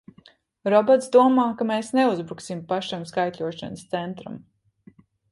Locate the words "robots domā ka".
0.73-1.67